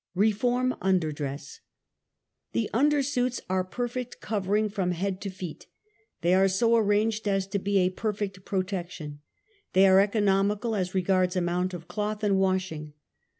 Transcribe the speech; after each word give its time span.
Reform 0.15 0.73
Underdress. 0.81 1.59
The 2.53 2.71
undersuits 2.73 3.39
are 3.47 3.63
perfect 3.63 4.19
covering 4.19 4.67
from 4.67 4.93
head 4.93 5.21
to 5.21 5.29
feet. 5.29 5.67
They 6.21 6.33
are 6.33 6.47
so 6.47 6.75
arranged 6.75 7.27
as 7.27 7.45
to 7.49 7.59
be 7.59 7.77
a 7.77 7.91
perfect 7.91 8.43
pro 8.43 8.63
tection. 8.63 9.19
They 9.73 9.85
are 9.85 9.99
economical 9.99 10.73
as 10.75 10.95
regards 10.95 11.35
amount 11.35 11.75
of 11.75 11.87
cloth 11.87 12.23
and 12.23 12.39
washing. 12.39 12.93